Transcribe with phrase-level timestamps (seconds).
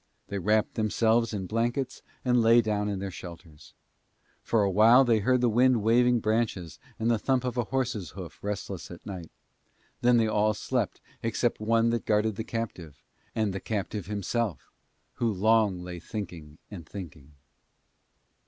[0.29, 3.75] They wrapped themselves in blankets and lay down in their shelters.
[4.41, 8.09] For a while they heard the wind waving branches and the thump of a horse's
[8.17, 9.29] hoof restless at night;
[10.01, 13.03] then they all slept except one that guarded the captive,
[13.35, 14.71] and the captive himself
[15.17, 17.33] who long lay thinking and thinking.